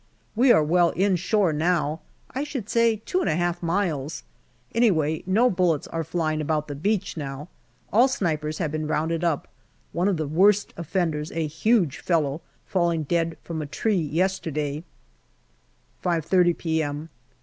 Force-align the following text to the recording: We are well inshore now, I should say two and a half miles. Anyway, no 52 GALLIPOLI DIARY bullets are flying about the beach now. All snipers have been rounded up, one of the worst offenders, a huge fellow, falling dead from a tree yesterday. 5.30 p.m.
We 0.35 0.51
are 0.51 0.63
well 0.63 0.89
inshore 0.95 1.53
now, 1.53 2.01
I 2.31 2.43
should 2.43 2.67
say 2.67 3.03
two 3.05 3.19
and 3.19 3.29
a 3.29 3.35
half 3.35 3.61
miles. 3.61 4.23
Anyway, 4.73 5.21
no 5.27 5.43
52 5.43 5.43
GALLIPOLI 5.43 5.43
DIARY 5.43 5.55
bullets 5.57 5.87
are 5.89 6.03
flying 6.03 6.41
about 6.41 6.67
the 6.67 6.73
beach 6.73 7.17
now. 7.17 7.49
All 7.93 8.07
snipers 8.07 8.57
have 8.57 8.71
been 8.71 8.87
rounded 8.87 9.23
up, 9.23 9.47
one 9.91 10.07
of 10.07 10.17
the 10.17 10.25
worst 10.25 10.73
offenders, 10.75 11.31
a 11.33 11.45
huge 11.45 11.99
fellow, 11.99 12.41
falling 12.65 13.03
dead 13.03 13.37
from 13.43 13.61
a 13.61 13.67
tree 13.67 13.93
yesterday. 14.01 14.83
5.30 16.03 16.57
p.m. 16.57 17.09